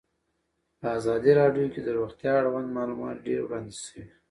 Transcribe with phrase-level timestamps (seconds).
[0.79, 4.03] په ازادي راډیو کې د روغتیا اړوند معلومات ډېر وړاندې شوي.